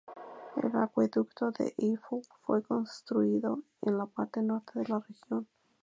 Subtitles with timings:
[0.55, 5.47] El acueducto de Eifel fue construido en la parte norte de la región.